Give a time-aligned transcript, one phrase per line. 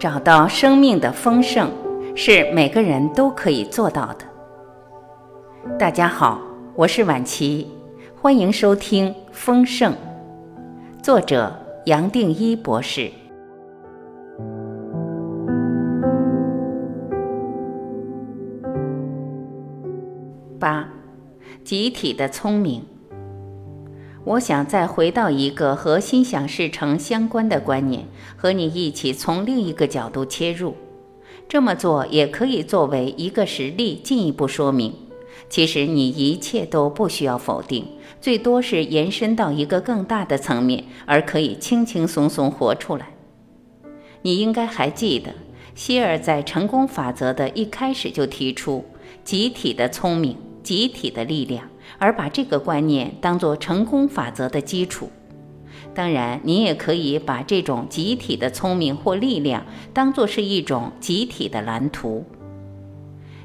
[0.00, 1.70] 找到生命的丰盛，
[2.16, 4.24] 是每个人都可以做到的。
[5.78, 6.40] 大家好，
[6.74, 7.70] 我是晚琪，
[8.18, 9.92] 欢迎收听《丰盛》，
[11.02, 13.10] 作者杨定一博士。
[20.58, 20.88] 八，
[21.62, 22.82] 集体的聪明。
[24.24, 28.06] 我想再回到一个和心想事成相关的观念，
[28.36, 30.76] 和你一起从另一个角度切入。
[31.48, 34.94] 这么做也可以作为一个实例进一步说明。
[35.48, 37.86] 其实你一切都不需要否定，
[38.20, 43.14] 最多是延伸到一个更大的层面，而可以轻轻松松活出来。
[44.22, 45.32] 你应该还记得，
[45.74, 48.84] 希尔在成功法则的一开始就提出
[49.24, 50.36] 集体的聪明。
[50.62, 51.69] 集体的力量，
[52.00, 55.08] 而把这个观念当做成功法则的基础。
[55.94, 62.24] 当然，你也可以把这种集体的聪明或力量当做是一种集体的蓝图。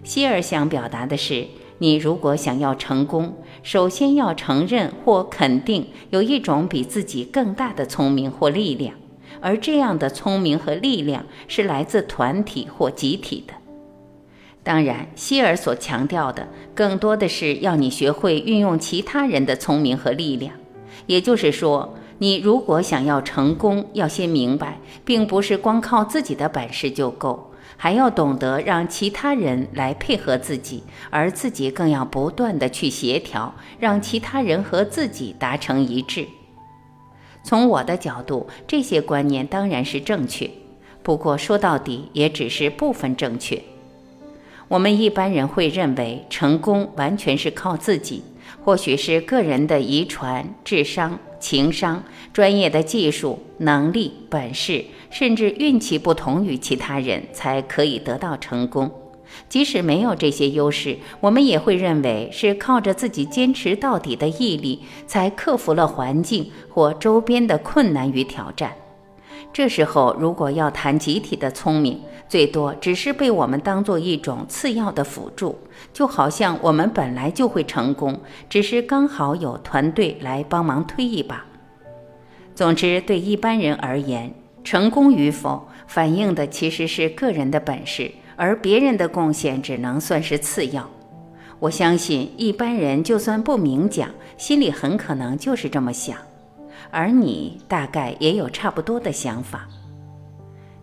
[0.03, 1.47] 希尔想表达的是，
[1.79, 8.93] 你如果想要成功，首先要承认或肯定有一种比自己更大的聪明或力量，
[9.41, 13.53] 而这样的聪明和力量是来自团体或集体的。
[14.65, 20.55] 当然，希尔所强调的更多的是要你学会运用其他人的聪明和力量。
[21.05, 36.25] 也就是说，你如果想要成功，要先明白，并不是光靠自己的本事就够，还要懂得让其他人来配合自己，而自己更要不断的去协调，让其他人和自己达成一致。
[37.43, 40.49] 从我的角度，这些观念当然是正确，
[41.03, 43.61] 不过说到底，也只是部分正确。
[44.67, 48.23] 我们一般人会认为成功完全是靠自己，
[48.63, 58.91] 或许是个人的遗传、智商、情商、专业的技术、能力、本事，甚至运气不同于其他人才可以得到成功。
[59.49, 68.71] 即使没有这些优势，我们也会认为是靠着自己坚持到底的毅力，才克服了环境或周边的困难与挑战。
[69.53, 75.57] 这时候，如果要谈集体的聪明，最多只是被我们当做一种次要的辅助，
[75.93, 78.19] 就好像我们本来就会成功，
[78.49, 81.45] 只是刚好有团队来帮忙推一把。
[82.53, 84.33] 总之，对一般人而言，
[84.63, 90.89] 成功与否反映的其实是个人的本事，而别人的贡献只能算是次要。
[91.59, 96.17] 我相信一般人就算不明讲，心里很可能就是这么想，
[96.91, 99.67] 而你大概也有差不多的想法。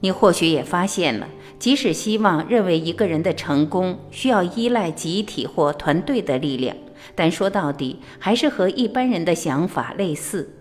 [0.00, 6.76] 你或许也发现了，即使希望认为一个人的成功需要依赖集体或团队的力量，
[7.14, 10.52] 但说到底还是和一般人的想法类似，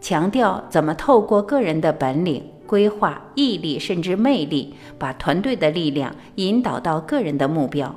[0.00, 7.94] 强调怎么透过个人的本领、规划、毅力甚至魅力，把团队的力量引导到个人的目标。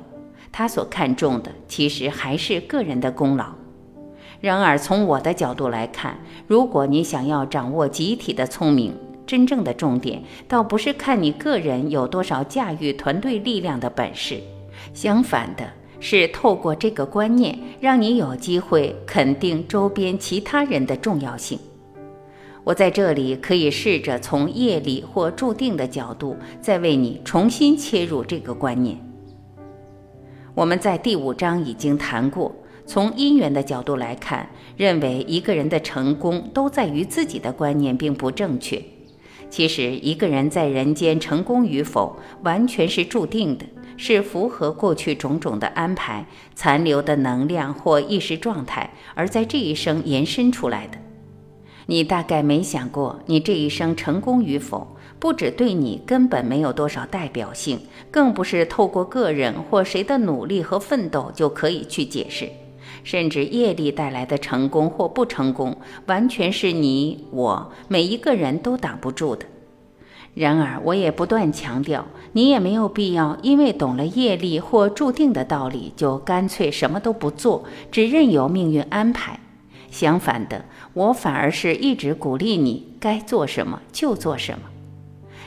[0.50, 3.48] 他所看重的其实还是个人的功劳。
[4.40, 8.94] 然而，从我的角度来看，如果你想要掌握集体的聪明，
[9.26, 14.40] 真正的重点倒不是看你个人有多少驾驭团队力量的本事，
[14.94, 15.64] 相反的
[15.98, 21.58] 是透过这个观念，让你有机会肯定周边其他人的重要性。
[22.62, 28.98] 我在这里可以试着从业力或注定的角度，再为你重新切入这个观念。
[30.54, 32.54] 我们在第五章已经谈过，
[32.86, 38.82] 从因缘的角度来看，认为一个人的成功都在于自己的观念并不正确。
[39.50, 43.64] 其实，一个人在人间成功与否，完全是注定的，
[43.96, 50.98] 是符合过去种种的安排、残留的能量或意识状态，而在这一生延伸出来的。
[51.86, 57.80] 你大概没想过，你这一生成功与否，不只对你根本没有多少代表性，
[58.10, 62.50] 更不是透过个人或谁的努力和奋斗就可以去解释。
[63.06, 65.76] 甚至业力带来的成功或不成功，
[66.06, 69.46] 完全是你我每一个人都挡不住的。
[70.34, 79.38] 然而，我也不断强调，你也没有必要因为懂了业力或注定的道理，就干脆什么都不做，只任由命运安排。
[79.88, 84.75] 相反的，我反而是一直鼓励你该做什么就做什么。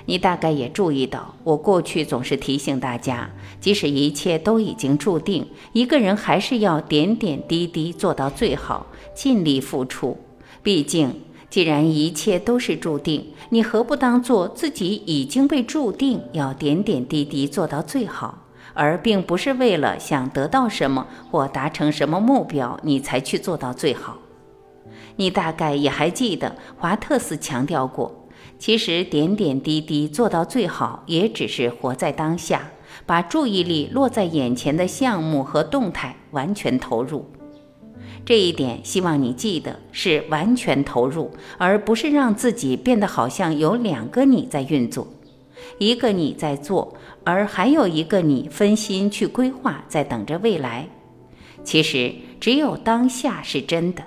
[0.09, 3.29] 你大概也注意到，我过去总是提醒大家，
[3.61, 10.17] 即使一切都已经注定，一个人还是要点点滴滴做到最好，尽力付出。
[10.63, 11.21] 毕竟，
[11.51, 24.17] 既然一切都是注定，你何不当做自己已经被注定要点点滴滴做到最好，而并不是为了想得到什么或达成什么目标，你才去做到最好。
[25.17, 28.18] 你大概也还记得，华特斯强调过。
[28.59, 32.69] 其实点点滴滴做到最好，也只是活在当下，
[33.05, 37.25] 把注意力落在眼前的项目和动态，完全投入。
[38.25, 45.07] 这一点，希望你记得是完全投入，而不是让自己变得好像有两个你在运作，
[45.77, 50.89] 一个你在做，而还有一个你分心去规划，在等着未来。
[51.63, 54.03] 其实，只有当下是真的。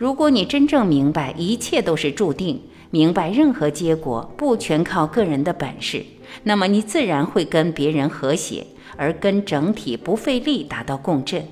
[0.00, 2.58] 如果你真正明白一切都是注定，
[2.90, 6.02] 明白任何结果不全靠个人的本事，
[6.44, 8.66] 那么你自然会跟别人和谐，
[8.96, 11.44] 而跟整体不费力达到共振。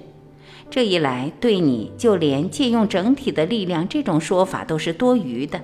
[0.70, 5.60] 这一来，对你就连借用整体的力量这种说法都是多余的。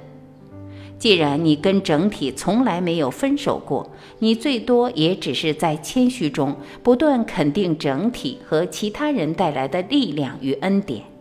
[0.99, 11.14] 既然你跟整体从来没有分手过，你最多也只是在谦虚中不断肯定整体和其他人带来的力量与恩典。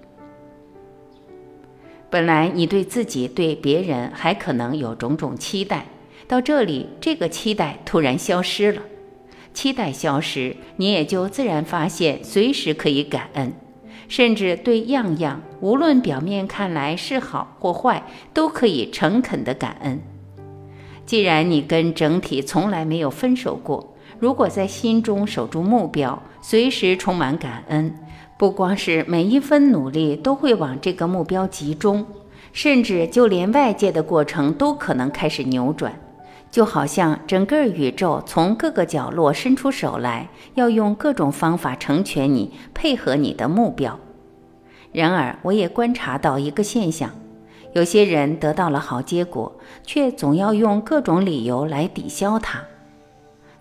[2.14, 5.88] 本来你对自己、对别人还可能有种种期待，
[6.28, 8.84] 到这里，这个期待突然消失了。
[9.52, 13.54] 期待消失，你也就自然发现，随时可以感恩，
[14.08, 20.00] 甚至对样样，无论表面看来是好或坏，都可以诚恳的感恩。
[21.08, 27.96] 既然你跟整体从来没有分手过，如果在心中守住目标，随时充满感恩。
[28.44, 32.06] 不光是每一分努力都会往这个目标集中，
[32.52, 35.98] 甚至就连外界的过程都可能开始扭转，
[36.52, 43.98] 就好像整个宇宙从各个角落伸出手来，要用各种方法成全你，配合你的目标。
[44.92, 47.12] 然而，我也观察到一个现象：
[47.72, 49.54] 有些人得到了好结果，
[49.86, 52.62] 却总要用各种理由来抵消它。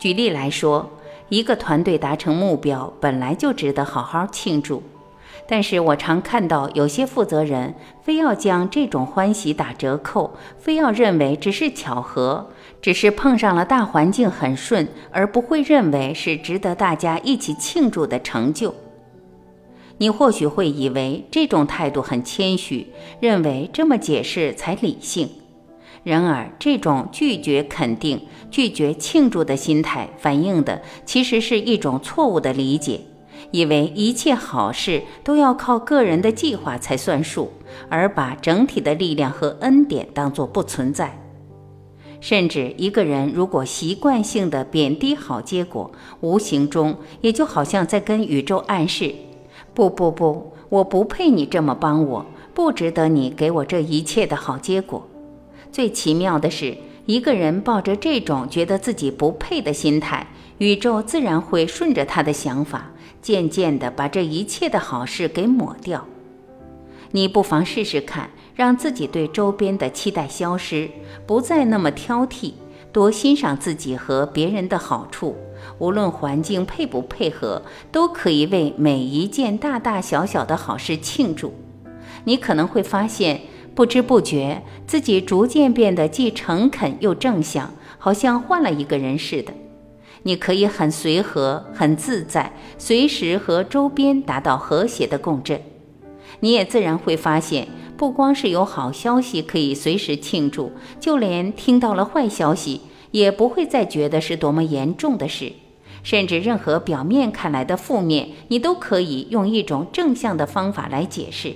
[0.00, 0.90] 举例来说。
[1.32, 4.82] 一个团队达成目标本来就值得好好庆祝，
[5.48, 12.50] 但是我常看到有些负责人非要将这种欢喜打折扣，非要认为只是巧合，
[12.82, 18.74] 只是碰上了大环境很顺，而不会认为是值得大家一起庆祝的成就。
[19.96, 22.88] 你或许会以为这种态度很谦虚，
[23.20, 25.30] 认为这么解释才理性。
[26.04, 28.20] 然而，这种拒绝肯定、
[28.50, 33.02] 拒绝庆祝的心态，反映的其实是一种错误的理解，
[33.52, 37.52] 以为一切好事都要靠个人的计划才算数，
[37.88, 41.18] 而把整体的力量和恩典当作不存在。
[42.20, 49.14] 甚至，一个人如果习惯性的贬低好结果，无形中也就好像在跟宇宙暗示：
[49.72, 55.08] 不不不，我不配你这么帮我，不值得你给我这一切的好结果。
[55.72, 56.76] 最奇妙的是，
[57.06, 60.26] 一个人抱着这种觉得自己不配的心态，
[60.58, 62.90] 宇宙自然会顺着他的想法，
[63.22, 66.06] 渐渐地把这一切的好事给抹掉。
[67.12, 70.90] 你不妨试试看，让自己对周边的期待消失，
[71.26, 72.52] 不再那么挑剔，
[72.92, 75.34] 多欣赏自己和别人的好处。
[75.78, 81.54] 无论环境配不配合，都可以为每一件大大小小的好事庆祝。
[82.24, 83.40] 你可能会发现。
[83.74, 89.52] 不知不觉，自己逐渐变得既诚恳又正向，好像换了一个人似的。
[90.24, 95.60] 你可以很随和、很自在，随时和周边达到和谐的共振。
[96.40, 97.66] 你也自然会发现，
[97.96, 105.52] 不光是有好消息可以随时庆祝，就连听到了坏消息，也不会再觉得是多么严重的事。
[106.02, 111.54] 甚至任何表面看来的负面，你都可以用一种正向的方法来解释。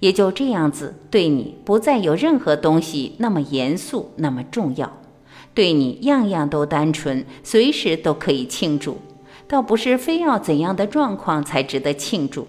[0.00, 5.00] 也就这样子，对你不再有任何东西那么严肃，那么重要，
[5.54, 8.98] 对你样样都单纯，随时都可以庆祝，
[9.48, 12.46] 倒不是非要怎样的状况才值得庆祝。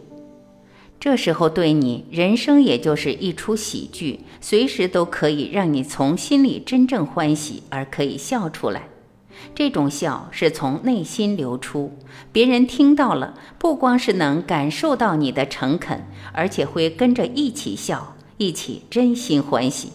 [0.99, 8.89] 这时候对你，人生也就是一出喜剧，随时都可以让你从心里真正欢喜而可以笑出来。
[9.55, 11.91] 这种笑是从内心流出，
[12.31, 19.91] 别人听到了，不光是能感受到你的诚恳，而且会跟着一起笑，一起真心欢喜。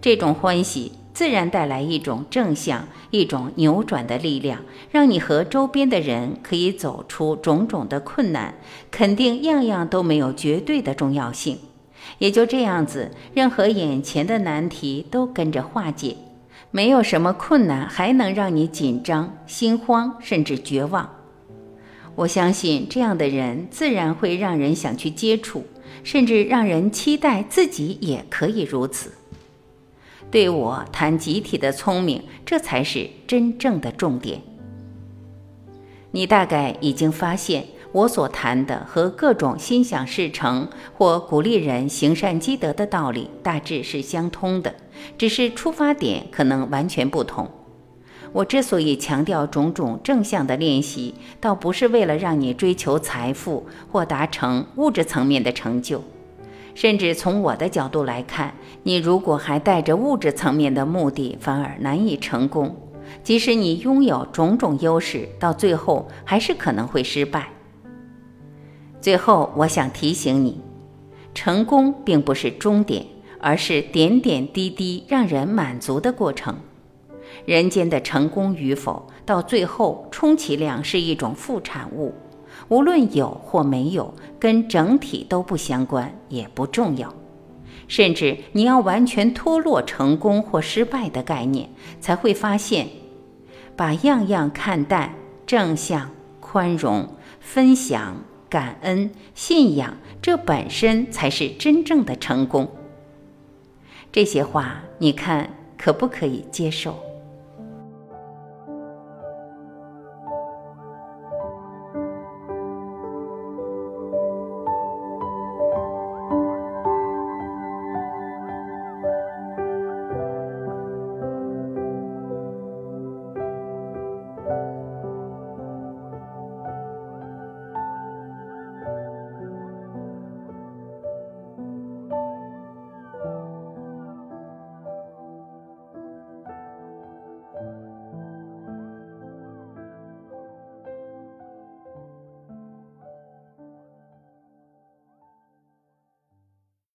[0.00, 8.54] 这种欢喜自然带来一种正向、一种扭转的力量，让你和周边的人可以走出种种的困难。
[8.90, 11.58] 肯定样样都没有绝对的重要性，
[12.18, 16.16] 也就这样子，任何眼前的难题都跟着化解。
[16.70, 21.10] 没有什么困难还能让你紧张、心慌，甚至绝望。
[22.14, 25.64] 我相信这样的人自然会让人想去接触，
[26.04, 29.12] 甚至让人期待自己也可以如此。
[30.30, 34.40] 对我谈集体的聪明，这才是真正的重点。
[36.10, 44.74] 你大概已经发现，我所谈的和各种心想事成或鼓励人行善积德的道理大致是相通的。
[45.16, 47.50] 只是出发点可能完全不同。
[48.32, 56.02] 我之所以强调种种正向的练习，倒不是为了让你追求财富或达成物质层面的成就。
[56.74, 58.54] 甚至从我的角度来看，
[58.84, 62.74] 你如果还带着物质层面的目的，反而难以成功。
[63.22, 67.50] 即使你拥有种种优势，到最后还是可能会失败。
[69.02, 70.62] 最后，我想提醒你，
[71.34, 73.04] 成功并不是终点，
[73.42, 76.56] 而是点点滴滴让人满足的过程。
[77.44, 82.14] 人间的成功与否，到最后充其量是一种副产物，
[82.68, 87.12] 无论有或没有，跟整体都不相关，也不重要。
[87.88, 91.68] 甚至你要完全脱落成功或失败的概念，
[92.00, 92.86] 才会发现，
[93.74, 95.14] 把样样看淡、
[95.46, 97.08] 正向、宽容、
[97.40, 102.70] 分享、感恩、信仰，这本身才是真正的成功。
[104.12, 107.11] 这些话，你看可不可以接受？